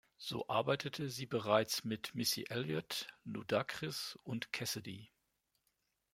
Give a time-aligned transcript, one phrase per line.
[0.17, 5.11] So arbeitete sie bereits mit Missy Elliott, Ludacris und Cassidy.